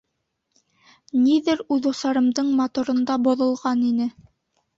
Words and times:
Ниҙер 1.25 1.61
үҙосарымдың 1.75 2.49
моторында 2.63 3.19
боҙолған 3.29 3.87
ине. 3.93 4.11